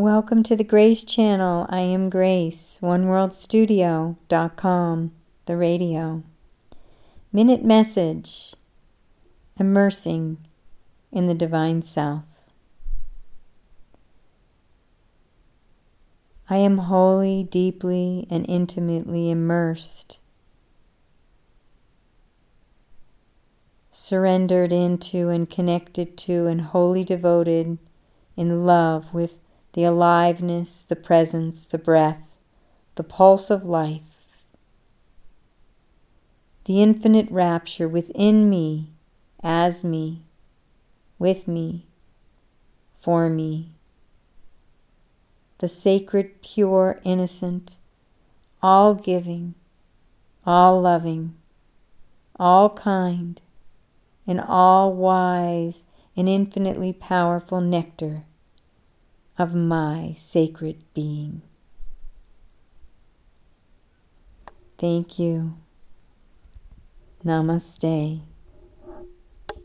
[0.00, 1.66] Welcome to the Grace Channel.
[1.68, 5.12] I am Grace, oneworldstudio.com,
[5.44, 6.22] the radio.
[7.30, 8.54] Minute Message
[9.58, 10.38] Immersing
[11.12, 12.24] in the Divine Self.
[16.48, 20.18] I am wholly, deeply, and intimately immersed,
[23.90, 27.76] surrendered into and connected to, and wholly devoted
[28.34, 29.38] in love with
[29.72, 32.26] the aliveness, the presence, the breath,
[32.96, 34.02] the pulse of life,
[36.64, 38.90] the infinite rapture within me,
[39.42, 40.22] as me,
[41.18, 41.86] with me,
[42.98, 43.72] for me
[45.60, 47.76] the sacred, pure, innocent,
[48.62, 49.54] all giving,
[50.46, 51.36] all loving,
[52.36, 53.42] all kind,
[54.26, 55.84] and all wise
[56.16, 58.24] and infinitely powerful nectar
[59.40, 61.40] of my sacred being.
[64.76, 65.56] Thank you.
[67.24, 68.20] Namaste.